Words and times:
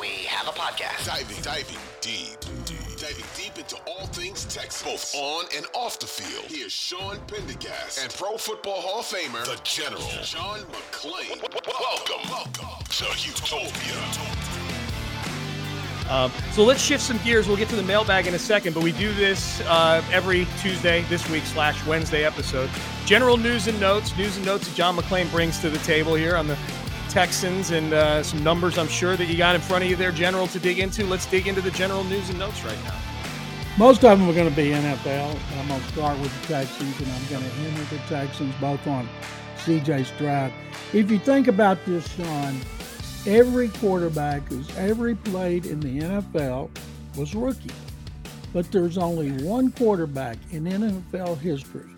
Houston, 0.00 0.18
we 0.20 0.26
have 0.26 0.48
a 0.48 0.52
podcast. 0.52 1.06
Diving, 1.06 1.42
diving 1.42 1.78
deep, 2.00 2.38
deep, 2.64 2.98
diving 2.98 3.24
deep 3.36 3.58
into 3.58 3.76
all 3.86 4.06
things 4.06 4.44
Texas, 4.44 4.82
both 4.82 5.14
on 5.14 5.44
and 5.56 5.66
off 5.74 5.98
the 5.98 6.06
field. 6.06 6.44
Here's 6.48 6.72
Sean 6.72 7.18
Pendergast 7.26 8.02
and 8.02 8.12
Pro 8.12 8.36
Football 8.36 8.80
Hall 8.80 9.00
of 9.00 9.06
Famer, 9.06 9.44
the 9.44 9.60
General, 9.64 10.02
John 10.22 10.60
McClain. 10.60 11.40
Welcome, 11.66 12.30
welcome 12.30 12.84
to 12.88 13.04
Utopia. 13.26 14.50
Uh, 16.08 16.28
so 16.50 16.64
let's 16.64 16.82
shift 16.82 17.04
some 17.04 17.18
gears. 17.18 17.46
We'll 17.46 17.56
get 17.56 17.68
to 17.68 17.76
the 17.76 17.84
mailbag 17.84 18.26
in 18.26 18.34
a 18.34 18.38
second, 18.38 18.74
but 18.74 18.82
we 18.82 18.90
do 18.92 19.12
this 19.14 19.60
uh, 19.60 20.02
every 20.10 20.46
Tuesday, 20.60 21.02
this 21.02 21.28
week 21.30 21.44
slash 21.44 21.86
Wednesday 21.86 22.24
episode. 22.24 22.68
General 23.06 23.36
news 23.36 23.68
and 23.68 23.78
notes, 23.78 24.16
news 24.16 24.36
and 24.36 24.44
notes 24.44 24.66
that 24.66 24.74
John 24.74 24.96
McClain 24.96 25.30
brings 25.30 25.60
to 25.60 25.70
the 25.70 25.78
table 25.78 26.16
here 26.16 26.34
on 26.34 26.48
the 26.48 26.58
Texans, 27.10 27.72
and 27.72 27.92
uh, 27.92 28.22
some 28.22 28.42
numbers 28.44 28.78
I'm 28.78 28.88
sure 28.88 29.16
that 29.16 29.26
you 29.26 29.36
got 29.36 29.54
in 29.54 29.60
front 29.60 29.84
of 29.84 29.90
you 29.90 29.96
there, 29.96 30.12
General, 30.12 30.46
to 30.46 30.58
dig 30.58 30.78
into. 30.78 31.04
Let's 31.04 31.26
dig 31.26 31.48
into 31.48 31.60
the 31.60 31.72
general 31.72 32.04
news 32.04 32.30
and 32.30 32.38
notes 32.38 32.64
right 32.64 32.78
now. 32.84 32.96
Most 33.76 34.04
of 34.04 34.18
them 34.18 34.28
are 34.28 34.32
going 34.32 34.48
to 34.48 34.54
be 34.54 34.70
NFL. 34.70 35.36
I'm 35.58 35.68
going 35.68 35.80
to 35.80 35.86
start 35.88 36.18
with 36.20 36.40
the 36.40 36.54
Texans, 36.54 37.00
and 37.00 37.10
I'm 37.10 37.26
going 37.26 37.42
to 37.42 37.56
end 37.58 37.78
with 37.78 37.90
the 37.90 37.98
Texans, 38.08 38.54
both 38.60 38.86
on 38.86 39.08
CJ 39.58 40.06
Stroud. 40.06 40.52
If 40.92 41.10
you 41.10 41.18
think 41.18 41.48
about 41.48 41.84
this, 41.84 42.08
Sean, 42.14 42.56
every 43.26 43.68
quarterback 43.68 44.42
who's 44.48 44.74
ever 44.76 45.14
played 45.14 45.66
in 45.66 45.80
the 45.80 46.00
NFL 46.00 46.70
was 47.16 47.34
rookie. 47.34 47.70
But 48.52 48.70
there's 48.72 48.98
only 48.98 49.30
one 49.44 49.72
quarterback 49.72 50.36
in 50.50 50.64
NFL 50.64 51.38
history 51.38 51.90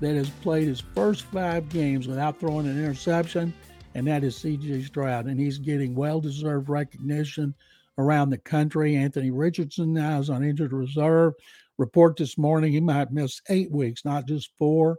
that 0.00 0.14
has 0.14 0.30
played 0.30 0.68
his 0.68 0.80
first 0.80 1.24
five 1.24 1.68
games 1.68 2.06
without 2.06 2.38
throwing 2.38 2.66
an 2.66 2.78
interception, 2.78 3.52
and 3.98 4.06
that 4.06 4.22
is 4.22 4.36
CJ 4.36 4.86
Stroud. 4.86 5.26
And 5.26 5.40
he's 5.40 5.58
getting 5.58 5.94
well 5.94 6.20
deserved 6.20 6.68
recognition 6.68 7.52
around 7.98 8.30
the 8.30 8.38
country. 8.38 8.94
Anthony 8.94 9.32
Richardson 9.32 9.92
now 9.92 10.20
is 10.20 10.30
on 10.30 10.44
injured 10.44 10.72
reserve. 10.72 11.34
Report 11.78 12.16
this 12.16 12.38
morning 12.38 12.72
he 12.72 12.80
might 12.80 13.10
miss 13.10 13.42
eight 13.48 13.72
weeks, 13.72 14.04
not 14.04 14.26
just 14.26 14.50
four. 14.56 14.96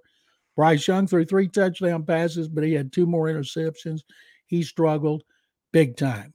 Bryce 0.58 0.86
Young 0.86 1.08
threw 1.08 1.24
three 1.24 1.48
touchdown 1.48 2.04
passes, 2.04 2.50
but 2.50 2.66
he 2.66 2.74
had 2.74 2.92
two 2.92 3.06
more 3.06 3.28
interceptions. 3.28 4.02
He 4.48 4.64
struggled 4.64 5.24
big 5.72 5.96
time. 5.96 6.34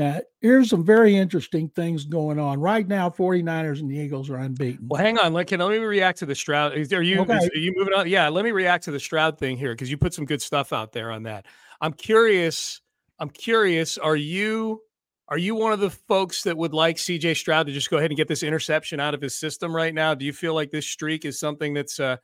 Now, 0.00 0.18
here's 0.40 0.70
some 0.70 0.82
very 0.82 1.14
interesting 1.14 1.68
things 1.68 2.06
going 2.06 2.38
on. 2.38 2.58
Right 2.58 2.88
now, 2.88 3.10
49ers 3.10 3.80
and 3.80 3.90
the 3.90 3.98
Eagles 3.98 4.30
are 4.30 4.36
unbeaten. 4.38 4.88
Well, 4.88 4.98
hang 4.98 5.18
on. 5.18 5.34
Lincoln. 5.34 5.60
let 5.60 5.68
me 5.70 5.76
react 5.76 6.20
to 6.20 6.26
the 6.26 6.34
Stroud. 6.34 6.72
Are 6.72 7.02
you, 7.02 7.20
Okay. 7.20 7.34
are 7.34 7.58
you 7.58 7.74
moving 7.76 7.92
on? 7.92 8.08
Yeah, 8.08 8.30
let 8.30 8.46
me 8.46 8.50
react 8.50 8.84
to 8.84 8.92
the 8.92 8.98
Stroud 8.98 9.38
thing 9.38 9.58
here 9.58 9.74
because 9.74 9.90
you 9.90 9.98
put 9.98 10.14
some 10.14 10.24
good 10.24 10.40
stuff 10.40 10.72
out 10.72 10.92
there 10.92 11.10
on 11.10 11.24
that. 11.24 11.44
I'm 11.82 11.92
curious. 11.92 12.80
I'm 13.18 13.28
curious. 13.28 13.98
Are 13.98 14.16
you 14.16 14.80
are 15.28 15.36
you 15.36 15.54
one 15.54 15.72
of 15.74 15.80
the 15.80 15.90
folks 15.90 16.44
that 16.44 16.56
would 16.56 16.72
like 16.72 16.96
CJ 16.96 17.36
Stroud 17.36 17.66
to 17.66 17.72
just 17.74 17.90
go 17.90 17.98
ahead 17.98 18.10
and 18.10 18.16
get 18.16 18.26
this 18.26 18.42
interception 18.42 19.00
out 19.00 19.12
of 19.12 19.20
his 19.20 19.34
system 19.36 19.76
right 19.76 19.92
now? 19.92 20.14
Do 20.14 20.24
you 20.24 20.32
feel 20.32 20.54
like 20.54 20.70
this 20.70 20.86
streak 20.86 21.26
is 21.26 21.38
something 21.38 21.74
that's 21.74 22.00
uh 22.00 22.16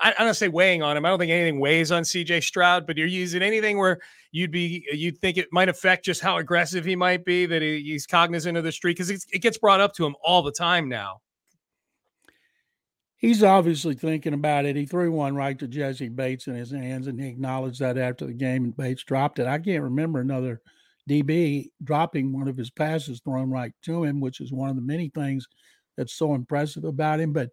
I, 0.00 0.14
I 0.18 0.24
don't 0.24 0.34
say 0.34 0.48
weighing 0.48 0.82
on 0.82 0.96
him. 0.96 1.04
I 1.04 1.08
don't 1.08 1.18
think 1.18 1.32
anything 1.32 1.60
weighs 1.60 1.92
on 1.92 2.02
CJ 2.02 2.42
Stroud, 2.42 2.86
but 2.86 2.96
you're 2.96 3.06
using 3.06 3.42
anything 3.42 3.78
where 3.78 3.98
you'd 4.32 4.50
be 4.50 4.86
you'd 4.92 5.18
think 5.18 5.36
it 5.36 5.48
might 5.52 5.68
affect 5.68 6.04
just 6.04 6.20
how 6.20 6.38
aggressive 6.38 6.84
he 6.84 6.96
might 6.96 7.24
be 7.24 7.46
that 7.46 7.62
he, 7.62 7.82
he's 7.82 8.06
cognizant 8.06 8.58
of 8.58 8.64
the 8.64 8.72
streak 8.72 8.96
because 8.96 9.10
it 9.10 9.42
gets 9.42 9.58
brought 9.58 9.80
up 9.80 9.94
to 9.94 10.04
him 10.04 10.14
all 10.22 10.42
the 10.42 10.52
time 10.52 10.88
now. 10.88 11.20
He's 13.16 13.42
obviously 13.42 13.94
thinking 13.94 14.32
about 14.32 14.64
it. 14.64 14.76
He 14.76 14.86
threw 14.86 15.10
one 15.10 15.34
right 15.34 15.58
to 15.58 15.66
Jessie 15.66 16.08
Bates 16.08 16.46
in 16.46 16.54
his 16.54 16.70
hands, 16.70 17.08
and 17.08 17.20
he 17.20 17.26
acknowledged 17.26 17.80
that 17.80 17.98
after 17.98 18.26
the 18.26 18.32
game, 18.32 18.64
and 18.64 18.76
Bates 18.76 19.02
dropped 19.02 19.40
it. 19.40 19.46
I 19.48 19.58
can't 19.58 19.82
remember 19.82 20.20
another 20.20 20.60
DB 21.10 21.70
dropping 21.82 22.32
one 22.32 22.46
of 22.46 22.56
his 22.56 22.70
passes 22.70 23.20
thrown 23.20 23.50
right 23.50 23.72
to 23.86 24.04
him, 24.04 24.20
which 24.20 24.40
is 24.40 24.52
one 24.52 24.70
of 24.70 24.76
the 24.76 24.82
many 24.82 25.08
things 25.08 25.48
that's 25.96 26.14
so 26.14 26.34
impressive 26.34 26.84
about 26.84 27.18
him. 27.18 27.32
But 27.32 27.50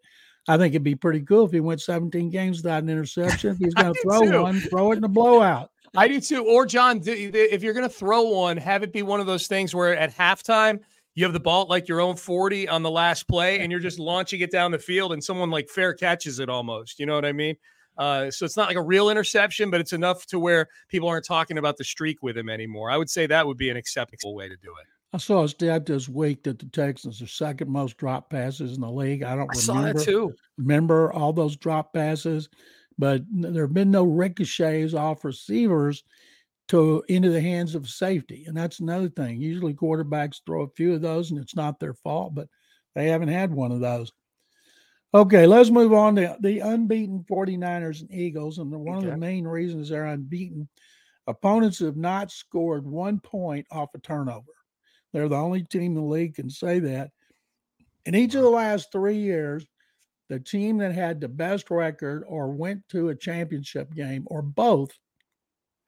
I 0.48 0.58
think 0.58 0.74
it'd 0.74 0.84
be 0.84 0.96
pretty 0.96 1.22
cool 1.22 1.46
if 1.46 1.52
he 1.52 1.60
went 1.60 1.82
17 1.82 2.30
games 2.30 2.58
without 2.58 2.84
an 2.84 2.90
interception. 2.90 3.52
If 3.52 3.58
he's 3.58 3.74
going 3.76 3.94
to 3.94 4.02
throw 4.02 4.22
too. 4.22 4.42
one, 4.44 4.60
throw 4.60 4.92
it 4.92 4.98
in 4.98 5.04
a 5.04 5.10
blowout. 5.10 5.72
I 5.98 6.08
do 6.08 6.20
too. 6.20 6.46
Or 6.46 6.66
John, 6.66 7.00
do- 7.00 7.14
if 7.14 7.64
you're 7.64 7.74
going 7.74 7.88
to 7.88 7.94
throw 7.94 8.24
one, 8.24 8.58
have 8.58 8.84
it 8.84 8.94
be 8.94 9.02
one 9.02 9.20
of 9.20 9.26
those 9.26 9.48
things 9.48 9.74
where 9.74 9.98
at 9.98 10.14
halftime 10.14 10.80
you 11.16 11.24
have 11.24 11.34
the 11.34 11.40
ball 11.40 11.64
at 11.64 11.70
like 11.70 11.88
your 11.88 12.02
own 12.02 12.16
40 12.16 12.68
on 12.68 12.84
the 12.84 12.92
last 12.92 13.28
play 13.28 13.60
and 13.60 13.72
you're 13.72 13.80
just 13.80 14.00
launching 14.00 14.42
it 14.42 14.52
down 14.52 14.72
the 14.72 14.80
field 14.80 15.14
and 15.14 15.24
someone 15.24 15.50
like 15.50 15.70
fair 15.70 15.94
catches 15.94 16.40
it 16.40 16.50
almost. 16.50 17.00
You 17.00 17.06
know 17.06 17.16
what 17.16 17.26
I 17.26 17.32
mean? 17.32 17.56
Uh, 17.98 18.30
so 18.30 18.46
it's 18.46 18.58
not 18.58 18.68
like 18.68 18.76
a 18.76 18.82
real 18.82 19.10
interception, 19.10 19.72
but 19.72 19.80
it's 19.80 19.94
enough 19.94 20.26
to 20.28 20.38
where 20.38 20.68
people 20.90 21.08
aren't 21.08 21.26
talking 21.26 21.58
about 21.58 21.78
the 21.78 21.84
streak 21.86 22.22
with 22.22 22.38
him 22.38 22.50
anymore. 22.50 22.92
I 22.92 22.98
would 22.98 23.10
say 23.10 23.26
that 23.28 23.48
would 23.48 23.58
be 23.58 23.70
an 23.70 23.78
acceptable 23.78 24.36
way 24.36 24.50
to 24.50 24.58
do 24.58 24.74
it. 24.82 24.88
I 25.14 25.18
saw 25.18 25.44
a 25.44 25.50
stat 25.50 25.86
this 25.86 26.10
week 26.10 26.44
that 26.44 26.60
the 26.60 26.66
Texans 26.66 27.22
are 27.22 27.28
second 27.28 27.70
most 27.70 27.98
drop 27.98 28.30
passes 28.30 28.76
in 28.76 28.82
the 28.82 28.92
league. 28.92 29.24
I 29.24 29.36
don't 29.36 29.50
I 29.50 29.58
saw 29.58 29.78
remember, 29.78 30.00
that 30.00 30.06
too. 30.06 30.34
remember 30.58 31.14
all 31.14 31.32
those 31.32 31.56
drop 31.56 31.94
passes, 31.94 32.50
but 32.98 33.22
there 33.32 33.64
have 33.64 33.74
been 33.74 33.92
no 33.92 34.04
ricochets 34.04 34.94
off 34.94 35.24
receivers 35.24 36.04
to 36.68 37.04
into 37.08 37.30
the 37.30 37.42
hands 37.42 37.76
of 37.76 37.88
safety. 37.88 38.44
And 38.48 38.58
that's 38.58 38.80
another 38.80 39.10
thing. 39.10 39.40
Usually 39.40 39.74
quarterbacks 39.74 40.42
throw 40.46 40.64
a 40.64 40.70
few 40.70 40.94
of 40.94 41.02
those 41.02 41.32
and 41.32 41.40
it's 41.40 41.56
not 41.56 41.80
their 41.80 41.94
fault, 41.94 42.36
but 42.36 42.50
they 42.94 43.08
haven't 43.08 43.30
had 43.30 43.54
one 43.54 43.72
of 43.72 43.80
those. 43.80 44.12
Okay, 45.14 45.48
let's 45.48 45.70
move 45.70 45.94
on 45.94 46.16
to 46.18 46.36
the 46.42 46.60
unbeaten 46.60 47.24
49ers 47.30 48.02
and 48.02 48.12
Eagles. 48.12 48.58
And 48.58 48.70
one 48.70 48.98
of 48.98 49.06
the 49.06 49.16
main 49.16 49.48
reasons 49.48 49.90
they're 49.90 50.08
unbeaten, 50.08 50.68
opponents 51.26 51.80
have 51.80 51.96
not 51.96 52.32
scored 52.32 52.86
one 52.86 53.22
point 53.22 53.66
off 53.72 53.96
a 53.96 54.00
turnover. 54.00 54.52
They're 55.16 55.30
the 55.30 55.38
only 55.38 55.64
team 55.64 55.96
in 55.96 55.96
the 55.96 56.02
league 56.02 56.36
can 56.36 56.50
say 56.50 56.80
that. 56.80 57.12
In 58.06 58.16
each 58.16 58.36
of 58.36 58.42
the 58.42 58.50
last 58.50 58.92
three 58.92 59.16
years, 59.16 59.66
the 60.28 60.42
team 60.42 60.80
that 60.80 60.92
had 60.92 61.22
the 61.22 61.30
best 61.30 61.72
record 61.72 62.26
or 62.28 62.52
went 62.52 62.86
to 62.90 63.08
a 63.08 63.16
championship 63.16 63.94
game 63.94 64.24
or 64.28 64.42
both 64.42 64.92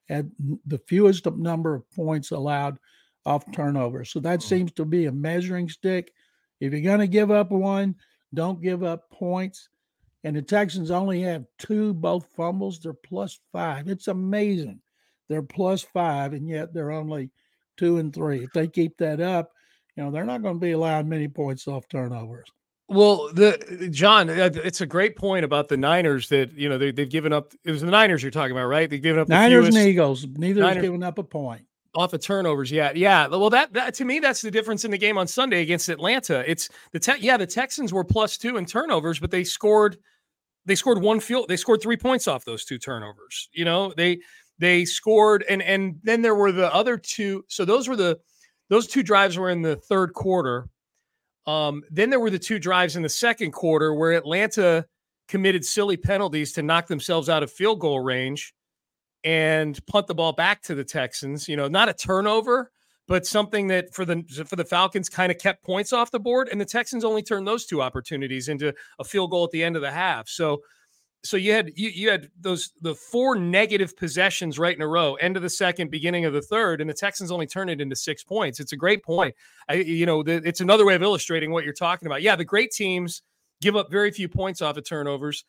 had 0.07 0.31
the 0.65 0.77
fewest 0.77 1.25
number 1.25 1.75
of 1.75 1.91
points 1.91 2.31
allowed 2.31 2.79
off 3.25 3.43
turnovers. 3.51 4.11
So 4.11 4.21
that 4.21 4.41
seems 4.41 4.71
to 4.71 4.85
be 4.85 5.07
a 5.07 5.11
measuring 5.11 5.67
stick. 5.67 6.13
If 6.61 6.71
you're 6.71 6.79
going 6.79 6.99
to 6.99 7.07
give 7.07 7.29
up 7.29 7.51
one, 7.51 7.95
don't 8.33 8.61
give 8.61 8.81
up 8.81 9.09
points. 9.09 9.67
And 10.23 10.37
the 10.37 10.41
Texans 10.41 10.89
only 10.89 11.21
have 11.23 11.43
two 11.57 11.93
both 11.93 12.27
fumbles. 12.37 12.79
They're 12.79 12.93
plus 12.93 13.37
five. 13.51 13.89
It's 13.89 14.07
amazing. 14.07 14.79
They're 15.27 15.41
plus 15.43 15.81
five, 15.81 16.31
and 16.31 16.47
yet 16.47 16.73
they're 16.73 16.91
only 16.91 17.29
two 17.77 17.97
and 17.97 18.13
three. 18.13 18.43
If 18.43 18.51
they 18.53 18.67
keep 18.67 18.97
that 18.97 19.21
up, 19.21 19.51
you 19.95 20.03
know, 20.03 20.11
they're 20.11 20.25
not 20.25 20.41
going 20.41 20.55
to 20.55 20.59
be 20.59 20.71
allowed 20.71 21.07
many 21.07 21.27
points 21.27 21.67
off 21.67 21.87
turnovers. 21.87 22.47
Well, 22.89 23.29
the 23.33 23.89
John, 23.91 24.29
uh, 24.29 24.49
it's 24.53 24.79
a 24.79 24.85
great 24.85 25.17
point 25.17 25.43
about 25.43 25.67
the 25.67 25.75
Niners 25.75 26.29
that 26.29 26.53
you 26.53 26.69
know 26.69 26.77
they, 26.77 26.93
have 26.97 27.09
given 27.09 27.33
up. 27.33 27.53
It 27.65 27.71
was 27.71 27.81
the 27.81 27.91
Niners 27.91 28.23
you're 28.23 28.31
talking 28.31 28.53
about, 28.53 28.67
right? 28.67 28.89
They've 28.89 29.01
given 29.01 29.19
up 29.19 29.27
Niners 29.27 29.67
and 29.67 29.77
Eagles. 29.77 30.25
Neither 30.25 30.61
Niners, 30.61 30.75
has 30.75 30.83
given 30.83 31.03
up 31.03 31.17
a 31.17 31.23
point 31.23 31.63
off 31.95 32.13
of 32.13 32.21
turnovers. 32.21 32.71
Yeah, 32.71 32.91
yeah. 32.95 33.27
Well, 33.27 33.49
that, 33.49 33.73
that 33.73 33.93
to 33.95 34.05
me, 34.05 34.19
that's 34.19 34.41
the 34.41 34.51
difference 34.51 34.85
in 34.85 34.91
the 34.91 34.97
game 34.97 35.17
on 35.17 35.27
Sunday 35.27 35.61
against 35.61 35.89
Atlanta. 35.89 36.49
It's 36.49 36.69
the 36.93 36.99
te- 36.99 37.19
yeah, 37.19 37.35
the 37.35 37.47
Texans 37.47 37.91
were 37.91 38.05
plus 38.05 38.37
two 38.37 38.55
in 38.55 38.65
turnovers, 38.65 39.19
but 39.19 39.31
they 39.31 39.43
scored 39.43 39.97
they 40.65 40.75
scored 40.75 41.01
one 41.01 41.19
field. 41.19 41.47
They 41.49 41.57
scored 41.57 41.81
three 41.81 41.97
points 41.97 42.27
off 42.27 42.45
those 42.45 42.63
two 42.63 42.77
turnovers. 42.77 43.49
You 43.51 43.65
know, 43.65 43.93
they 43.97 44.19
they 44.59 44.85
scored, 44.85 45.43
and 45.49 45.61
and 45.61 45.99
then 46.03 46.21
there 46.21 46.35
were 46.35 46.51
the 46.51 46.73
other 46.73 46.97
two. 46.97 47.45
So 47.47 47.65
those 47.65 47.87
were 47.87 47.95
the 47.95 48.19
those 48.69 48.87
two 48.87 49.03
drives 49.03 49.37
were 49.37 49.49
in 49.49 49.61
the 49.61 49.75
third 49.75 50.13
quarter 50.13 50.69
um, 51.47 51.83
then 51.89 52.09
there 52.09 52.19
were 52.19 52.29
the 52.29 52.37
two 52.37 52.59
drives 52.59 52.97
in 52.97 53.03
the 53.03 53.09
second 53.09 53.51
quarter 53.51 53.93
where 53.93 54.11
Atlanta 54.11 54.85
committed 55.29 55.63
silly 55.63 55.97
penalties 55.97 56.51
to 56.53 56.61
knock 56.61 56.87
themselves 56.87 57.29
out 57.29 57.41
of 57.41 57.51
field 57.51 57.79
goal 57.79 58.01
range 58.01 58.53
and 59.23 59.83
punt 59.87 60.07
the 60.07 60.15
ball 60.15 60.33
back 60.33 60.61
to 60.63 60.75
the 60.75 60.83
Texans. 60.83 61.47
You 61.47 61.55
know, 61.55 61.69
not 61.69 61.87
a 61.87 61.93
turnover, 61.93 62.69
but 63.07 63.25
something 63.25 63.67
that 63.67 63.93
for 63.93 64.03
the 64.03 64.23
for 64.45 64.57
the 64.57 64.65
Falcons 64.65 65.07
kind 65.07 65.31
of 65.31 65.37
kept 65.37 65.63
points 65.63 65.93
off 65.93 66.11
the 66.11 66.19
board, 66.19 66.49
and 66.51 66.59
the 66.59 66.65
Texans 66.65 67.05
only 67.05 67.23
turned 67.23 67.47
those 67.47 67.65
two 67.65 67.81
opportunities 67.81 68.49
into 68.49 68.73
a 68.99 69.05
field 69.05 69.31
goal 69.31 69.45
at 69.45 69.51
the 69.51 69.63
end 69.63 69.77
of 69.77 69.81
the 69.81 69.91
half. 69.91 70.27
So 70.27 70.61
so 71.23 71.37
you 71.37 71.51
had 71.51 71.71
you, 71.75 71.89
you 71.89 72.09
had 72.09 72.29
those 72.39 72.71
the 72.81 72.95
four 72.95 73.35
negative 73.35 73.95
possessions 73.97 74.57
right 74.59 74.75
in 74.75 74.81
a 74.81 74.87
row 74.87 75.15
end 75.15 75.35
of 75.35 75.43
the 75.43 75.49
second 75.49 75.91
beginning 75.91 76.25
of 76.25 76.33
the 76.33 76.41
third 76.41 76.81
and 76.81 76.89
the 76.89 76.93
texans 76.93 77.31
only 77.31 77.47
turn 77.47 77.69
it 77.69 77.81
into 77.81 77.95
six 77.95 78.23
points. 78.23 78.59
It's 78.59 78.71
a 78.71 78.77
great 78.77 79.03
point. 79.03 79.35
I 79.67 79.75
you 79.75 80.05
know 80.05 80.23
the, 80.23 80.41
it's 80.45 80.61
another 80.61 80.85
way 80.85 80.95
of 80.95 81.03
illustrating 81.03 81.51
what 81.51 81.63
you're 81.63 81.73
talking 81.73 82.05
about. 82.07 82.21
Yeah 82.21 82.35
the 82.35 82.45
great 82.45 82.71
teams 82.71 83.21
give 83.61 83.75
up 83.75 83.91
very 83.91 84.11
few 84.11 84.29
points 84.29 84.61
off 84.61 84.77
of 84.77 84.87
turnovers. 84.87 85.43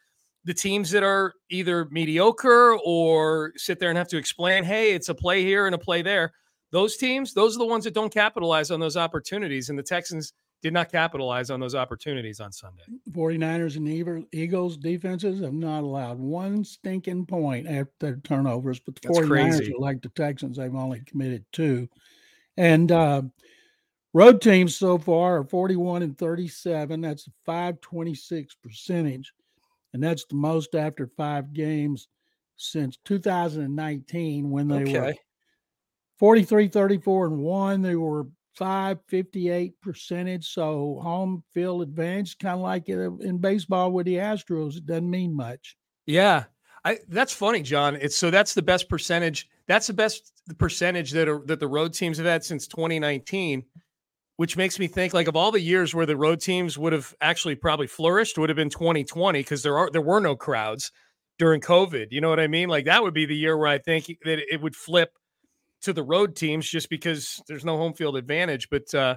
The 0.44 0.54
teams 0.54 0.90
that 0.92 1.02
are 1.02 1.34
either 1.50 1.86
mediocre 1.90 2.78
or 2.84 3.52
sit 3.56 3.78
there 3.78 3.90
and 3.90 3.98
have 3.98 4.08
to 4.08 4.16
explain 4.16 4.64
hey 4.64 4.92
it's 4.92 5.08
a 5.08 5.14
play 5.14 5.42
here 5.42 5.66
and 5.66 5.74
a 5.74 5.78
play 5.78 6.02
there 6.02 6.32
those 6.70 6.96
teams 6.96 7.34
those 7.34 7.56
are 7.56 7.58
the 7.58 7.66
ones 7.66 7.84
that 7.84 7.94
don't 7.94 8.12
capitalize 8.12 8.70
on 8.70 8.80
those 8.80 8.96
opportunities 8.96 9.68
and 9.68 9.78
the 9.78 9.82
texans 9.82 10.32
did 10.62 10.72
not 10.72 10.90
capitalize 10.90 11.50
on 11.50 11.60
those 11.60 11.74
opportunities 11.74 12.40
on 12.40 12.50
Sunday. 12.50 12.82
49ers 13.10 13.76
and 13.76 14.26
Eagles 14.32 14.76
defenses 14.76 15.40
have 15.40 15.52
not 15.52 15.84
allowed 15.84 16.18
one 16.18 16.64
stinking 16.64 17.26
point 17.26 17.68
after 17.68 18.16
turnovers, 18.24 18.80
but 18.80 18.96
the 18.96 19.08
That's 19.08 19.20
49ers 19.20 19.28
crazy. 19.28 19.74
are 19.74 19.78
like 19.78 20.02
the 20.02 20.08
Texans, 20.10 20.56
they've 20.56 20.74
only 20.74 21.00
committed 21.06 21.44
two. 21.52 21.88
And 22.56 22.90
uh, 22.90 23.22
road 24.12 24.42
teams 24.42 24.74
so 24.74 24.98
far 24.98 25.38
are 25.38 25.44
41 25.44 26.02
and 26.02 26.18
37. 26.18 27.00
That's 27.00 27.28
a 27.28 27.30
526 27.46 28.56
percentage. 28.56 29.32
And 29.94 30.02
that's 30.02 30.24
the 30.24 30.34
most 30.34 30.74
after 30.74 31.06
five 31.16 31.52
games 31.52 32.08
since 32.56 32.98
2019 33.04 34.50
when 34.50 34.66
they 34.66 34.82
okay. 34.82 35.00
were 35.00 35.14
43 36.18 36.66
34 36.66 37.26
and 37.28 37.38
1 37.38 37.82
they 37.82 37.94
were 37.94 38.26
five 38.54 38.98
fifty 39.08 39.50
eight 39.50 39.80
percentage. 39.80 40.48
So 40.48 41.00
home 41.02 41.42
field 41.52 41.82
advantage, 41.82 42.38
kind 42.38 42.54
of 42.54 42.60
like 42.60 42.88
uh, 42.88 43.16
in 43.18 43.38
baseball 43.38 43.92
with 43.92 44.06
the 44.06 44.16
Astros, 44.16 44.76
it 44.76 44.86
doesn't 44.86 45.10
mean 45.10 45.34
much. 45.34 45.76
Yeah, 46.06 46.44
I, 46.84 46.98
that's 47.08 47.32
funny, 47.32 47.62
John. 47.62 47.96
It's 47.96 48.16
so 48.16 48.30
that's 48.30 48.54
the 48.54 48.62
best 48.62 48.88
percentage. 48.88 49.48
That's 49.66 49.86
the 49.86 49.92
best 49.92 50.32
percentage 50.58 51.10
that 51.12 51.28
are, 51.28 51.42
that 51.46 51.60
the 51.60 51.68
road 51.68 51.92
teams 51.92 52.16
have 52.16 52.26
had 52.26 52.44
since 52.44 52.66
2019, 52.66 53.64
which 54.36 54.56
makes 54.56 54.78
me 54.78 54.86
think 54.86 55.12
like 55.12 55.28
of 55.28 55.36
all 55.36 55.52
the 55.52 55.60
years 55.60 55.94
where 55.94 56.06
the 56.06 56.16
road 56.16 56.40
teams 56.40 56.78
would 56.78 56.92
have 56.92 57.14
actually 57.20 57.56
probably 57.56 57.86
flourished 57.86 58.38
would 58.38 58.48
have 58.48 58.56
been 58.56 58.70
2020 58.70 59.40
because 59.40 59.62
there 59.62 59.76
are 59.76 59.90
there 59.90 60.00
were 60.00 60.20
no 60.20 60.34
crowds 60.34 60.90
during 61.38 61.60
COVID. 61.60 62.06
You 62.10 62.20
know 62.20 62.30
what 62.30 62.40
I 62.40 62.46
mean? 62.46 62.68
Like 62.68 62.86
that 62.86 63.02
would 63.02 63.14
be 63.14 63.26
the 63.26 63.36
year 63.36 63.56
where 63.56 63.68
I 63.68 63.78
think 63.78 64.06
that 64.24 64.38
it 64.52 64.62
would 64.62 64.74
flip 64.74 65.10
to 65.82 65.92
the 65.92 66.02
road 66.02 66.36
teams 66.36 66.68
just 66.68 66.90
because 66.90 67.42
there's 67.48 67.64
no 67.64 67.76
home 67.76 67.94
field 67.94 68.16
advantage. 68.16 68.68
But 68.70 68.92
uh 68.94 69.16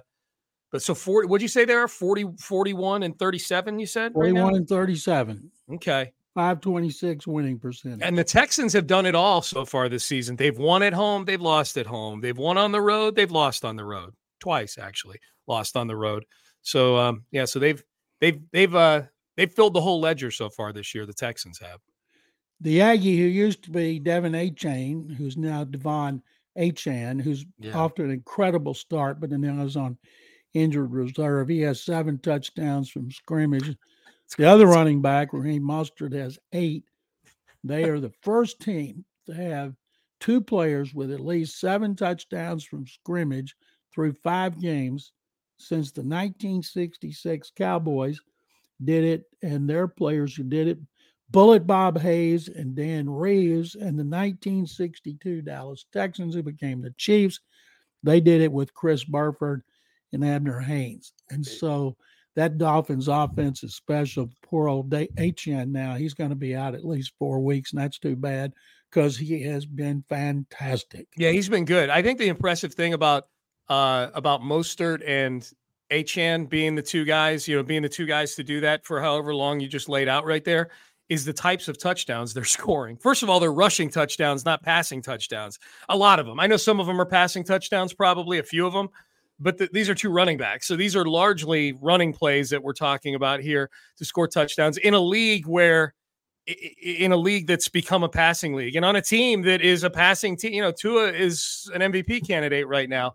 but 0.71 0.81
so 0.81 0.95
40 0.95 1.27
what'd 1.27 1.41
you 1.41 1.47
say 1.47 1.65
there? 1.65 1.87
40 1.87 2.25
41 2.39 3.03
and 3.03 3.17
37, 3.17 3.79
you 3.79 3.85
said? 3.85 4.13
41 4.13 4.43
right 4.43 4.55
and 4.55 4.67
37. 4.67 5.51
Okay. 5.73 6.11
526 6.33 7.27
winning 7.27 7.59
percentage. 7.59 7.99
And 8.01 8.17
the 8.17 8.23
Texans 8.23 8.71
have 8.71 8.87
done 8.87 9.05
it 9.05 9.15
all 9.15 9.41
so 9.41 9.65
far 9.65 9.89
this 9.89 10.05
season. 10.05 10.37
They've 10.37 10.57
won 10.57 10.81
at 10.81 10.93
home, 10.93 11.25
they've 11.25 11.41
lost 11.41 11.77
at 11.77 11.85
home. 11.85 12.21
They've 12.21 12.37
won 12.37 12.57
on 12.57 12.71
the 12.71 12.81
road, 12.81 13.15
they've 13.15 13.31
lost 13.31 13.65
on 13.65 13.75
the 13.75 13.83
road. 13.83 14.13
Twice 14.39 14.77
actually, 14.77 15.19
lost 15.47 15.75
on 15.75 15.87
the 15.87 15.95
road. 15.95 16.25
So 16.61 16.97
um 16.97 17.25
yeah, 17.31 17.45
so 17.45 17.59
they've 17.59 17.83
they've 18.21 18.39
they've 18.51 18.73
uh 18.73 19.03
they've 19.35 19.51
filled 19.51 19.73
the 19.73 19.81
whole 19.81 19.99
ledger 19.99 20.31
so 20.31 20.49
far 20.49 20.71
this 20.71 20.95
year, 20.95 21.05
the 21.05 21.13
Texans 21.13 21.59
have. 21.59 21.79
The 22.61 22.81
Aggie 22.81 23.17
who 23.17 23.25
used 23.25 23.63
to 23.63 23.71
be 23.71 23.99
De'Von 23.99 24.35
Achane, 24.35 25.15
who's 25.15 25.35
now 25.35 25.65
De'Von 25.65 26.21
Achane, 26.57 27.21
who's 27.21 27.45
yeah. 27.59 27.77
off 27.77 27.95
to 27.95 28.03
an 28.03 28.11
incredible 28.11 28.73
start, 28.73 29.19
but 29.19 29.29
then 29.29 29.43
is 29.43 29.77
on 29.77 29.97
injured 30.53 30.91
reserve. 30.91 31.47
He 31.47 31.61
has 31.61 31.83
seven 31.83 32.19
touchdowns 32.19 32.89
from 32.89 33.11
scrimmage. 33.11 33.75
The 34.37 34.45
other 34.45 34.65
running 34.65 35.01
back, 35.01 35.33
Raheem 35.33 35.63
Mostert, 35.63 36.13
has 36.13 36.39
eight. 36.53 36.85
They 37.65 37.83
are 37.89 37.99
the 37.99 38.13
first 38.21 38.61
team 38.61 39.03
to 39.25 39.33
have 39.33 39.75
two 40.21 40.39
players 40.39 40.93
with 40.93 41.11
at 41.11 41.19
least 41.19 41.59
seven 41.59 41.97
touchdowns 41.97 42.63
from 42.63 42.87
scrimmage 42.87 43.53
through 43.93 44.13
five 44.23 44.61
games 44.61 45.11
since 45.57 45.91
the 45.91 45.99
1966 45.99 47.51
Cowboys 47.57 48.21
did 48.81 49.03
it, 49.03 49.25
and 49.43 49.69
their 49.69 49.89
players 49.89 50.33
who 50.33 50.43
did 50.43 50.69
it 50.69 50.79
Bullet 51.31 51.65
Bob 51.65 51.99
Hayes 51.99 52.49
and 52.49 52.75
Dan 52.75 53.09
Reeves 53.09 53.75
and 53.75 53.97
the 53.97 54.03
1962 54.03 55.41
Dallas 55.41 55.85
Texans, 55.93 56.35
who 56.35 56.43
became 56.43 56.81
the 56.81 56.93
Chiefs. 56.97 57.39
They 58.03 58.19
did 58.19 58.41
it 58.41 58.51
with 58.51 58.73
Chris 58.73 59.03
Burford 59.05 59.63
and 60.11 60.25
Abner 60.25 60.59
Haynes. 60.59 61.13
And 61.29 61.45
so 61.45 61.95
that 62.35 62.57
Dolphins 62.57 63.07
offense 63.07 63.63
is 63.63 63.75
special. 63.75 64.29
Poor 64.43 64.67
old 64.67 64.89
Achane 64.89 65.71
now, 65.71 65.95
he's 65.95 66.13
going 66.13 66.31
to 66.31 66.35
be 66.35 66.55
out 66.55 66.75
at 66.75 66.85
least 66.85 67.13
four 67.17 67.39
weeks, 67.39 67.71
and 67.71 67.81
that's 67.81 67.99
too 67.99 68.15
bad 68.15 68.51
because 68.89 69.17
he 69.17 69.41
has 69.43 69.65
been 69.65 70.03
fantastic. 70.09 71.07
Yeah, 71.15 71.31
he's 71.31 71.49
been 71.49 71.65
good. 71.65 71.89
I 71.89 72.01
think 72.01 72.19
the 72.19 72.27
impressive 72.27 72.73
thing 72.73 72.93
about 72.93 73.27
uh, 73.69 74.09
about 74.13 74.41
Mostert 74.41 75.01
and 75.07 75.49
Achane 75.89 76.49
being 76.49 76.75
the 76.75 76.81
two 76.81 77.05
guys, 77.05 77.47
you 77.47 77.55
know, 77.55 77.63
being 77.63 77.83
the 77.83 77.89
two 77.89 78.05
guys 78.05 78.35
to 78.35 78.43
do 78.43 78.61
that 78.61 78.85
for 78.85 78.99
however 78.99 79.33
long 79.33 79.61
you 79.61 79.69
just 79.69 79.87
laid 79.87 80.09
out 80.09 80.25
right 80.25 80.43
there 80.43 80.69
is 81.11 81.25
the 81.25 81.33
types 81.33 81.67
of 81.67 81.77
touchdowns 81.77 82.33
they're 82.33 82.43
scoring. 82.59 82.95
First 82.95 83.21
of 83.21 83.29
all, 83.29 83.41
they're 83.41 83.51
rushing 83.51 83.89
touchdowns, 83.89 84.45
not 84.45 84.63
passing 84.63 85.01
touchdowns. 85.01 85.59
A 85.89 85.97
lot 85.97 86.19
of 86.19 86.25
them. 86.25 86.39
I 86.39 86.47
know 86.47 86.55
some 86.55 86.79
of 86.79 86.87
them 86.87 87.01
are 87.01 87.05
passing 87.05 87.43
touchdowns, 87.43 87.93
probably 87.93 88.39
a 88.39 88.43
few 88.43 88.65
of 88.65 88.71
them, 88.71 88.87
but 89.37 89.57
the, 89.57 89.69
these 89.73 89.89
are 89.89 89.95
two 89.95 90.09
running 90.09 90.37
backs. 90.37 90.67
So 90.67 90.77
these 90.77 90.95
are 90.95 91.03
largely 91.03 91.73
running 91.73 92.13
plays 92.13 92.49
that 92.51 92.63
we're 92.63 92.71
talking 92.71 93.15
about 93.15 93.41
here 93.41 93.69
to 93.97 94.05
score 94.05 94.25
touchdowns 94.25 94.77
in 94.77 94.93
a 94.93 94.99
league 94.99 95.47
where 95.47 95.93
in 96.47 97.11
a 97.11 97.17
league 97.17 97.45
that's 97.45 97.67
become 97.67 98.03
a 98.03 98.09
passing 98.09 98.55
league 98.55 98.75
and 98.75 98.83
on 98.83 98.95
a 98.95 99.01
team 99.01 99.41
that 99.43 99.61
is 99.61 99.83
a 99.83 99.89
passing 99.89 100.37
team, 100.37 100.53
you 100.53 100.61
know, 100.61 100.71
Tua 100.71 101.11
is 101.11 101.69
an 101.75 101.81
MVP 101.81 102.25
candidate 102.25 102.67
right 102.67 102.89
now. 102.89 103.13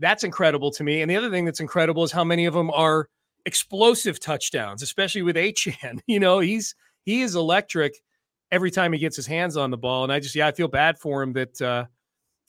That's 0.00 0.24
incredible 0.24 0.72
to 0.72 0.82
me. 0.82 1.02
And 1.02 1.10
the 1.10 1.16
other 1.16 1.30
thing 1.30 1.44
that's 1.44 1.60
incredible 1.60 2.02
is 2.02 2.10
how 2.10 2.24
many 2.24 2.46
of 2.46 2.54
them 2.54 2.70
are 2.72 3.08
explosive 3.46 4.18
touchdowns, 4.18 4.82
especially 4.82 5.22
with 5.22 5.36
Achane. 5.36 6.00
You 6.06 6.20
know, 6.20 6.40
he's 6.40 6.74
he 7.08 7.22
is 7.22 7.36
electric 7.36 7.94
every 8.50 8.70
time 8.70 8.92
he 8.92 8.98
gets 8.98 9.16
his 9.16 9.26
hands 9.26 9.56
on 9.56 9.70
the 9.70 9.78
ball. 9.78 10.04
And 10.04 10.12
I 10.12 10.20
just, 10.20 10.34
yeah, 10.34 10.46
I 10.46 10.52
feel 10.52 10.68
bad 10.68 10.98
for 10.98 11.22
him 11.22 11.32
that 11.32 11.62
uh, 11.62 11.86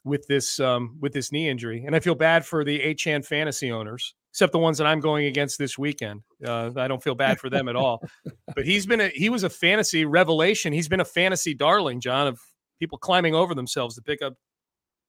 with 0.04 0.28
this 0.28 0.60
um, 0.60 0.98
with 1.00 1.13
this 1.13 1.32
knee 1.32 1.48
injury, 1.48 1.86
and 1.86 1.96
I 1.96 2.01
feel 2.01 2.13
bad 2.13 2.46
for 2.46 2.66
the 2.66 2.78
Achane 2.78 3.25
fantasy 3.25 3.72
owners, 3.72 4.16
except 4.34 4.51
the 4.51 4.60
ones 4.60 4.78
that 4.78 4.86
I'm 4.86 5.00
going 5.00 5.28
against 5.28 5.60
this 5.60 5.78
weekend. 5.78 6.24
Uh, 6.46 6.72
I 6.75 6.89
don't 6.89 7.01
feel 7.01 7.16
bad 7.16 7.39
for 7.39 7.50
them 7.50 7.70
at 7.70 7.78
all. 7.78 8.04
But 8.54 8.66
he's 8.66 8.86
been 8.86 9.00
a 9.00 9.08
he 9.10 9.30
was 9.30 9.44
a 9.44 9.50
fantasy 9.50 10.04
revelation. 10.04 10.74
He's 10.74 10.89
been 10.89 11.00
a 11.00 11.06
fantasy 11.06 11.54
darling, 11.54 12.01
John, 12.01 12.28
of 12.28 12.39
people 12.80 12.98
climbing 12.98 13.36
over 13.36 13.56
themselves 13.56 13.96
to 13.96 14.01
pick 14.01 14.22
up. 14.22 14.34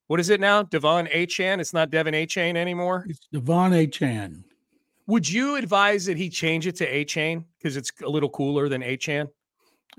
What 0.06 0.20
is 0.20 0.28
it 0.28 0.40
now? 0.40 0.62
De'Von 0.62 1.12
Achane. 1.12 1.58
It's 1.58 1.72
not 1.72 1.90
Devon 1.90 2.14
Achane 2.14 2.56
anymore. 2.56 3.06
It's 3.08 3.26
De'Von 3.34 3.72
Achane. 3.72 4.44
Would 5.10 5.28
you 5.28 5.56
advise 5.56 6.04
that 6.04 6.16
he 6.16 6.28
change 6.28 6.68
it 6.68 6.76
to 6.76 6.88
Achane 6.88 7.44
because 7.58 7.76
it's 7.76 7.90
a 8.04 8.08
little 8.08 8.28
cooler 8.28 8.68
than 8.68 8.82
Achane? 8.82 9.26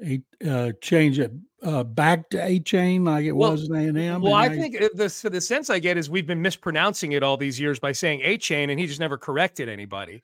He 0.02 0.22
uh, 0.48 0.72
change 0.82 1.20
it 1.20 1.32
uh, 1.64 1.84
back 1.84 2.30
to 2.30 2.44
a 2.44 2.60
chain 2.60 3.04
like 3.04 3.26
it 3.26 3.34
Well- 3.34 3.52
was 3.52 3.70
in 3.70 3.76
A 3.76 3.88
and 3.88 3.98
M. 3.98 4.22
Well, 4.22 4.34
I 4.34 4.50
think 4.50 4.82
uh, 4.82 4.90
the 4.94 5.30
the 5.30 5.42
sense 5.42 5.70
I 5.70 5.80
get 5.80 5.98
is 5.98 6.10
we've 6.10 6.28
been 6.28 6.42
mispronouncing 6.42 7.12
it 7.12 7.24
all 7.24 7.38
these 7.38 7.60
years 7.60 7.80
by 7.80 7.92
saying 7.92 8.22
a 8.24 8.38
chain, 8.38 8.70
and 8.70 8.80
he 8.80 8.88
just 8.88 9.00
never 9.00 9.18
corrected 9.18 9.70
anybody. 9.70 10.24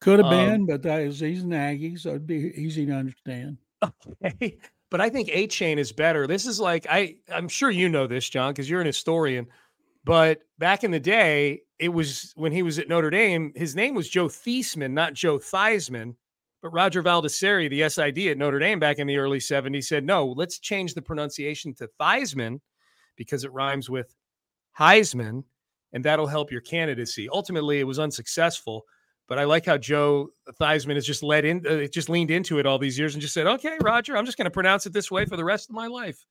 Could 0.00 0.20
have 0.20 0.32
um, 0.32 0.46
been, 0.46 0.66
but 0.66 0.82
that 0.82 1.00
is 1.02 1.20
he's 1.20 1.42
an 1.42 1.52
Aggie, 1.52 1.96
so 1.96 2.10
it'd 2.10 2.26
be 2.26 2.52
easy 2.56 2.86
to 2.86 2.92
understand. 2.92 3.58
Okay. 3.82 4.58
But 4.90 5.02
I 5.02 5.10
think 5.10 5.28
A 5.30 5.46
chain 5.46 5.78
is 5.78 5.92
better. 5.92 6.26
This 6.26 6.46
is 6.46 6.58
like 6.58 6.86
I 6.88 7.16
I'm 7.30 7.46
sure 7.46 7.70
you 7.70 7.90
know 7.90 8.06
this, 8.06 8.26
John, 8.26 8.52
because 8.54 8.70
you're 8.70 8.80
an 8.80 8.86
historian. 8.86 9.46
But 10.02 10.40
back 10.58 10.82
in 10.82 10.90
the 10.90 10.98
day, 10.98 11.60
it 11.78 11.90
was 11.90 12.32
when 12.36 12.52
he 12.52 12.62
was 12.62 12.78
at 12.78 12.88
Notre 12.88 13.10
Dame, 13.10 13.52
his 13.54 13.76
name 13.76 13.94
was 13.94 14.08
Joe 14.08 14.28
Thiesman, 14.28 14.92
not 14.92 15.12
Joe 15.12 15.38
Theismann. 15.38 16.14
But 16.62 16.70
Roger 16.70 17.02
Valdiserri, 17.02 17.70
the 17.70 17.88
SID 17.88 18.18
at 18.30 18.38
Notre 18.38 18.58
Dame 18.58 18.80
back 18.80 18.98
in 18.98 19.06
the 19.06 19.18
early 19.18 19.38
70s, 19.38 19.84
said, 19.84 20.04
no, 20.04 20.26
let's 20.26 20.58
change 20.58 20.94
the 20.94 21.02
pronunciation 21.02 21.72
to 21.74 21.88
Theismann 22.00 22.60
because 23.16 23.44
it 23.44 23.52
rhymes 23.52 23.88
with 23.88 24.12
Heisman, 24.76 25.44
and 25.92 26.04
that'll 26.04 26.26
help 26.26 26.50
your 26.50 26.60
candidacy. 26.60 27.28
Ultimately, 27.28 27.78
it 27.78 27.84
was 27.84 28.00
unsuccessful. 28.00 28.86
But 29.28 29.38
I 29.38 29.44
like 29.44 29.66
how 29.66 29.76
Joe 29.76 30.30
Theismann 30.58 30.94
has 30.94 31.06
just 31.06 31.22
led 31.22 31.44
in, 31.44 31.66
uh, 31.66 31.86
just 31.86 32.08
leaned 32.08 32.30
into 32.30 32.58
it 32.58 32.66
all 32.66 32.78
these 32.78 32.98
years 32.98 33.14
and 33.14 33.20
just 33.20 33.34
said, 33.34 33.46
"Okay, 33.46 33.76
Roger, 33.82 34.16
I'm 34.16 34.24
just 34.24 34.38
going 34.38 34.46
to 34.46 34.50
pronounce 34.50 34.86
it 34.86 34.92
this 34.94 35.10
way 35.10 35.26
for 35.26 35.36
the 35.36 35.44
rest 35.44 35.68
of 35.68 35.74
my 35.74 35.86
life." 35.86 36.24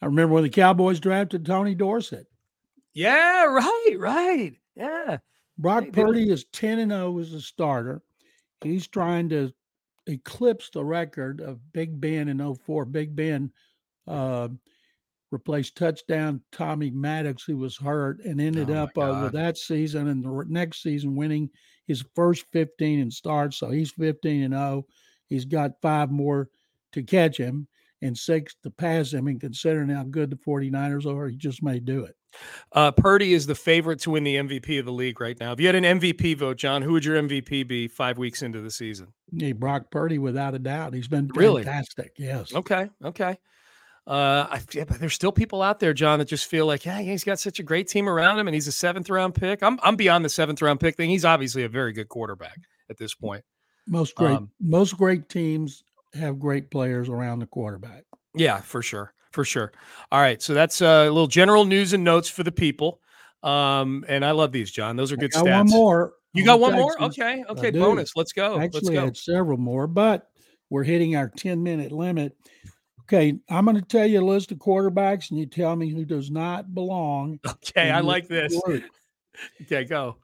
I 0.00 0.06
remember 0.06 0.34
when 0.34 0.42
the 0.42 0.50
Cowboys 0.50 1.00
drafted 1.00 1.44
Tony 1.44 1.74
Dorsett. 1.74 2.26
Yeah, 2.94 3.44
right, 3.44 3.96
right, 3.98 4.54
yeah. 4.74 5.18
Brock 5.58 5.84
Purdy 5.92 6.30
is 6.30 6.44
10 6.52 6.78
and 6.80 6.90
0 6.90 7.18
as 7.18 7.32
a 7.32 7.40
starter. 7.40 8.02
He's 8.62 8.88
trying 8.88 9.28
to 9.28 9.52
eclipse 10.06 10.70
the 10.70 10.84
record 10.84 11.40
of 11.40 11.72
Big 11.72 12.00
Ben 12.00 12.28
in 12.28 12.54
04. 12.54 12.86
Big 12.86 13.14
Ben 13.14 13.52
uh, 14.06 14.48
replaced 15.30 15.76
touchdown 15.76 16.40
Tommy 16.52 16.90
Maddox, 16.90 17.44
who 17.44 17.56
was 17.56 17.76
hurt, 17.76 18.20
and 18.24 18.40
ended 18.40 18.70
Oh 18.70 18.84
up 18.84 18.98
uh, 18.98 19.20
with 19.22 19.32
that 19.32 19.58
season 19.58 20.08
and 20.08 20.24
the 20.24 20.44
next 20.48 20.82
season 20.82 21.14
winning 21.14 21.50
his 21.86 22.04
first 22.14 22.46
15 22.52 23.00
and 23.00 23.12
starts. 23.12 23.56
So 23.58 23.70
he's 23.70 23.92
15 23.92 24.42
and 24.44 24.54
0. 24.54 24.86
He's 25.28 25.44
got 25.44 25.80
five 25.82 26.10
more 26.10 26.48
to 26.92 27.02
catch 27.02 27.36
him 27.36 27.66
and 28.02 28.16
six 28.16 28.54
to 28.62 28.70
pass 28.70 29.12
him. 29.12 29.26
And 29.26 29.40
considering 29.40 29.88
how 29.88 30.04
good 30.04 30.30
the 30.30 30.36
49ers 30.36 31.06
are, 31.06 31.28
he 31.28 31.36
just 31.36 31.62
may 31.62 31.78
do 31.80 32.04
it. 32.04 32.16
Uh, 32.72 32.90
Purdy 32.90 33.32
is 33.32 33.46
the 33.46 33.54
favorite 33.54 34.00
to 34.00 34.10
win 34.10 34.24
the 34.24 34.34
MVP 34.36 34.78
of 34.80 34.84
the 34.86 34.92
league 34.92 35.20
right 35.20 35.38
now. 35.38 35.52
If 35.52 35.60
you 35.60 35.66
had 35.66 35.76
an 35.76 36.00
MVP 36.00 36.36
vote, 36.36 36.56
John, 36.56 36.82
who 36.82 36.92
would 36.92 37.04
your 37.04 37.16
MVP 37.22 37.66
be 37.68 37.86
five 37.86 38.18
weeks 38.18 38.42
into 38.42 38.60
the 38.60 38.70
season? 38.72 39.12
Yeah, 39.30 39.52
Brock 39.52 39.90
Purdy, 39.92 40.18
without 40.18 40.52
a 40.54 40.58
doubt. 40.58 40.94
He's 40.94 41.06
been 41.06 41.28
Really? 41.34 41.62
fantastic. 41.62 42.12
Yes. 42.18 42.52
Okay, 42.52 42.90
okay. 43.04 43.38
Uh, 44.06 44.46
I, 44.50 44.60
yeah, 44.72 44.84
but 44.84 45.00
there's 45.00 45.14
still 45.14 45.32
people 45.32 45.62
out 45.62 45.80
there, 45.80 45.94
John, 45.94 46.18
that 46.18 46.26
just 46.26 46.46
feel 46.46 46.66
like, 46.66 46.84
yeah, 46.84 47.00
he's 47.00 47.24
got 47.24 47.40
such 47.40 47.58
a 47.58 47.62
great 47.62 47.88
team 47.88 48.06
around 48.06 48.38
him, 48.38 48.46
and 48.46 48.54
he's 48.54 48.68
a 48.68 48.72
seventh 48.72 49.08
round 49.08 49.34
pick. 49.34 49.62
I'm 49.62 49.78
I'm 49.82 49.96
beyond 49.96 50.24
the 50.24 50.28
seventh 50.28 50.60
round 50.60 50.80
pick 50.80 50.96
thing. 50.96 51.08
He's 51.08 51.24
obviously 51.24 51.64
a 51.64 51.68
very 51.68 51.92
good 51.92 52.08
quarterback 52.08 52.58
at 52.90 52.98
this 52.98 53.14
point. 53.14 53.44
Most 53.86 54.14
great 54.14 54.36
Um, 54.36 54.50
most 54.60 54.98
great 54.98 55.28
teams 55.28 55.84
have 56.12 56.38
great 56.38 56.70
players 56.70 57.08
around 57.08 57.38
the 57.38 57.46
quarterback. 57.46 58.04
Yeah, 58.34 58.60
for 58.60 58.82
sure, 58.82 59.14
for 59.32 59.44
sure. 59.44 59.72
All 60.12 60.20
right, 60.20 60.42
so 60.42 60.52
that's 60.52 60.82
uh, 60.82 61.06
a 61.06 61.10
little 61.10 61.26
general 61.26 61.64
news 61.64 61.94
and 61.94 62.04
notes 62.04 62.28
for 62.28 62.42
the 62.42 62.52
people. 62.52 63.00
Um, 63.42 64.04
and 64.08 64.24
I 64.24 64.32
love 64.32 64.52
these, 64.52 64.70
John. 64.70 64.96
Those 64.96 65.12
are 65.12 65.16
good 65.16 65.32
stats. 65.32 65.58
one 65.58 65.70
more. 65.70 66.14
You 66.34 66.44
got 66.44 66.60
one 66.60 66.74
more? 66.74 67.00
Okay, 67.04 67.44
okay. 67.48 67.70
Bonus. 67.70 68.12
Let's 68.16 68.32
go. 68.32 68.56
Let's 68.56 68.76
Actually, 68.76 68.98
I 68.98 69.04
had 69.04 69.16
several 69.16 69.56
more, 69.56 69.86
but 69.86 70.28
we're 70.68 70.82
hitting 70.82 71.14
our 71.14 71.28
10 71.28 71.62
minute 71.62 71.92
limit. 71.92 72.36
Okay, 73.06 73.38
I'm 73.50 73.64
going 73.66 73.76
to 73.76 73.82
tell 73.82 74.06
you 74.06 74.20
a 74.20 74.24
list 74.24 74.50
of 74.50 74.58
quarterbacks, 74.58 75.30
and 75.30 75.38
you 75.38 75.44
tell 75.46 75.76
me 75.76 75.90
who 75.90 76.04
does 76.04 76.30
not 76.30 76.74
belong. 76.74 77.38
Okay, 77.46 77.90
I 77.90 78.00
like 78.00 78.28
this. 78.28 78.58
Okay, 79.62 79.82
go. 79.84 80.16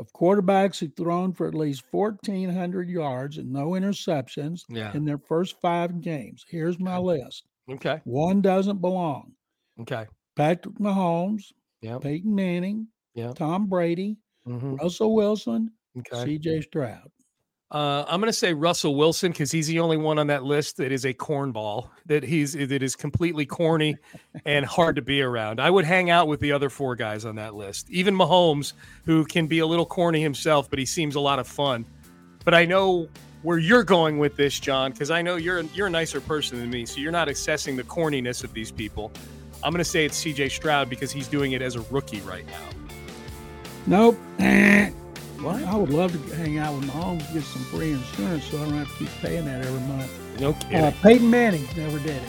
Of 0.00 0.12
quarterbacks 0.12 0.80
who've 0.80 0.92
thrown 0.96 1.32
for 1.32 1.46
at 1.46 1.54
least 1.54 1.84
1,400 1.92 2.88
yards 2.88 3.38
and 3.38 3.52
no 3.52 3.68
interceptions 3.70 4.62
Yeah. 4.68 4.92
in 4.92 5.04
their 5.04 5.18
first 5.18 5.60
five 5.60 6.00
games. 6.00 6.44
Here's 6.48 6.80
my 6.80 6.98
list. 6.98 7.44
Okay. 7.70 8.00
One 8.02 8.42
doesn't 8.42 8.80
belong. 8.80 9.32
Okay. 9.80 10.06
Patrick 10.34 10.74
Mahomes, 10.80 11.52
Yep. 11.82 12.00
Peyton 12.02 12.34
Manning, 12.34 12.88
Yep. 13.14 13.36
Tom 13.36 13.68
Brady, 13.68 14.16
Mm-hmm. 14.48 14.74
Russell 14.74 15.14
Wilson, 15.14 15.70
Okay. 15.96 16.38
CJ 16.38 16.64
Stroud. 16.64 17.08
Uh, 17.68 18.04
I'm 18.06 18.20
going 18.20 18.30
to 18.30 18.38
say 18.38 18.52
Russell 18.54 18.94
Wilson 18.94 19.32
because 19.32 19.50
he's 19.50 19.66
the 19.66 19.80
only 19.80 19.96
one 19.96 20.20
on 20.20 20.28
that 20.28 20.44
list 20.44 20.76
that 20.76 20.92
is 20.92 21.04
a 21.04 21.12
cornball 21.12 21.88
that 22.06 22.22
he's 22.22 22.52
that 22.52 22.82
is 22.82 22.94
completely 22.94 23.44
corny 23.44 23.96
and 24.44 24.64
hard 24.64 24.96
to 24.96 25.02
be 25.02 25.20
around. 25.20 25.60
I 25.60 25.68
would 25.68 25.84
hang 25.84 26.08
out 26.08 26.28
with 26.28 26.38
the 26.38 26.52
other 26.52 26.70
four 26.70 26.94
guys 26.94 27.24
on 27.24 27.34
that 27.36 27.54
list, 27.54 27.90
even 27.90 28.14
Mahomes, 28.14 28.72
who 29.04 29.24
can 29.24 29.48
be 29.48 29.58
a 29.58 29.66
little 29.66 29.86
corny 29.86 30.22
himself, 30.22 30.70
but 30.70 30.78
he 30.78 30.86
seems 30.86 31.16
a 31.16 31.20
lot 31.20 31.40
of 31.40 31.48
fun. 31.48 31.84
But 32.44 32.54
I 32.54 32.66
know 32.66 33.08
where 33.42 33.58
you're 33.58 33.84
going 33.84 34.18
with 34.18 34.36
this, 34.36 34.60
John, 34.60 34.92
because 34.92 35.10
I 35.10 35.20
know 35.20 35.34
you're 35.34 35.62
you're 35.74 35.88
a 35.88 35.90
nicer 35.90 36.20
person 36.20 36.60
than 36.60 36.70
me, 36.70 36.86
so 36.86 37.00
you're 37.00 37.10
not 37.10 37.28
assessing 37.28 37.74
the 37.74 37.84
corniness 37.84 38.44
of 38.44 38.52
these 38.54 38.70
people. 38.70 39.10
I'm 39.64 39.72
going 39.72 39.78
to 39.78 39.84
say 39.84 40.04
it's 40.04 40.16
C.J. 40.16 40.50
Stroud 40.50 40.88
because 40.88 41.10
he's 41.10 41.26
doing 41.26 41.52
it 41.52 41.62
as 41.62 41.74
a 41.74 41.80
rookie 41.90 42.20
right 42.20 42.46
now. 42.46 44.14
Nope. 44.38 44.92
What? 45.46 45.62
I 45.62 45.76
would 45.76 45.90
love 45.90 46.12
to 46.12 46.34
hang 46.36 46.58
out 46.58 46.74
with 46.74 46.86
my 46.88 46.94
Mahomes, 46.94 47.32
get 47.32 47.44
some 47.44 47.62
free 47.64 47.92
insurance 47.92 48.44
so 48.46 48.58
I 48.60 48.64
don't 48.64 48.74
have 48.74 48.88
to 48.90 48.94
keep 48.98 49.08
paying 49.20 49.44
that 49.44 49.64
every 49.64 49.80
month. 49.82 50.40
No 50.40 50.52
kidding. 50.54 50.76
Uh, 50.78 50.92
Peyton 51.02 51.30
Manning 51.30 51.64
never 51.76 51.98
did 52.00 52.16
it. 52.16 52.28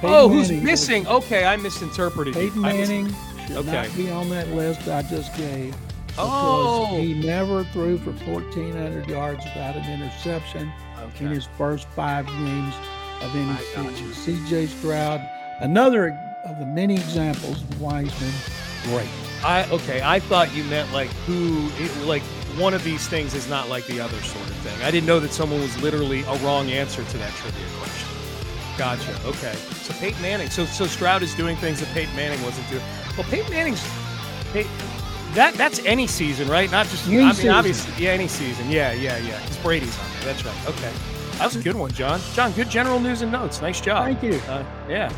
Peyton 0.00 0.10
oh, 0.10 0.28
who's 0.28 0.48
Manning 0.48 0.62
was- 0.64 0.70
missing? 0.70 1.06
Okay, 1.06 1.44
I 1.44 1.56
misinterpreted. 1.56 2.32
Peyton 2.34 2.64
I 2.64 2.72
mis- 2.72 2.88
Manning 2.88 3.14
should 3.46 3.56
Okay. 3.58 3.72
not 3.72 3.96
be 3.96 4.10
on 4.10 4.30
that 4.30 4.48
list 4.48 4.88
I 4.88 5.02
just 5.02 5.36
gave. 5.36 5.74
because 6.06 6.28
Oh. 6.30 6.96
He 6.98 7.12
never 7.12 7.64
threw 7.64 7.98
for 7.98 8.12
1,400 8.12 9.06
yards 9.08 9.44
without 9.44 9.76
an 9.76 9.84
interception 9.92 10.72
in 11.20 11.26
his 11.26 11.46
first 11.58 11.86
five 11.94 12.26
games 12.26 12.74
of 13.20 13.36
any 13.36 13.94
season. 13.94 14.14
C.J. 14.14 14.66
Stroud, 14.68 15.20
another 15.60 16.18
of 16.46 16.58
the 16.58 16.66
many 16.66 16.94
examples 16.94 17.60
of 17.62 17.80
why 17.80 18.04
he's 18.04 18.18
been 18.18 18.32
great. 18.94 19.08
I 19.46 19.68
okay. 19.70 20.02
I 20.02 20.18
thought 20.18 20.52
you 20.54 20.64
meant 20.64 20.92
like 20.92 21.08
who, 21.24 21.70
it, 21.78 21.96
like 22.04 22.22
one 22.58 22.74
of 22.74 22.82
these 22.82 23.06
things 23.06 23.32
is 23.32 23.48
not 23.48 23.68
like 23.68 23.86
the 23.86 24.00
other 24.00 24.20
sort 24.22 24.44
of 24.44 24.56
thing. 24.56 24.82
I 24.82 24.90
didn't 24.90 25.06
know 25.06 25.20
that 25.20 25.32
someone 25.32 25.60
was 25.60 25.80
literally 25.80 26.22
a 26.22 26.34
wrong 26.38 26.70
answer 26.70 27.04
to 27.04 27.18
that 27.18 27.32
trivia 27.34 27.66
question. 27.78 28.08
Gotcha. 28.76 29.16
Okay. 29.24 29.54
So 29.82 29.94
Peyton 29.94 30.20
Manning. 30.20 30.50
So 30.50 30.64
so 30.64 30.86
Stroud 30.86 31.22
is 31.22 31.32
doing 31.34 31.56
things 31.56 31.78
that 31.78 31.88
Peyton 31.94 32.14
Manning 32.16 32.42
wasn't 32.42 32.68
doing. 32.70 32.82
Well, 33.16 33.26
Peyton 33.30 33.50
Manning's. 33.50 33.82
Hey, 34.52 34.66
that 35.34 35.54
that's 35.54 35.78
any 35.84 36.08
season, 36.08 36.48
right? 36.48 36.70
Not 36.70 36.86
just. 36.88 37.06
Any 37.06 37.18
I 37.18 37.26
mean, 37.26 37.34
season. 37.34 37.50
obviously, 37.50 38.04
yeah, 38.04 38.10
any 38.10 38.28
season. 38.28 38.68
Yeah, 38.68 38.92
yeah, 38.92 39.16
yeah. 39.18 39.40
Because 39.42 39.58
Brady's 39.58 39.96
on 39.98 40.10
there. 40.10 40.32
That's 40.32 40.44
right. 40.44 40.68
Okay. 40.68 40.92
That 41.38 41.44
was 41.44 41.56
a 41.56 41.62
good 41.62 41.76
one, 41.76 41.92
John. 41.92 42.20
John, 42.34 42.50
good 42.52 42.70
general 42.70 42.98
news 42.98 43.22
and 43.22 43.30
notes. 43.30 43.60
Nice 43.60 43.80
job. 43.80 44.04
Thank 44.06 44.22
you. 44.22 44.40
Uh, 44.48 44.64
yeah. 44.88 45.12